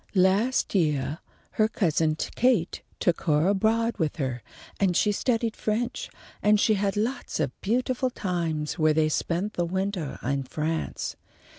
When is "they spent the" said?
8.95-9.65